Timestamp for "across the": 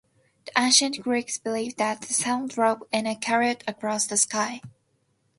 3.67-4.17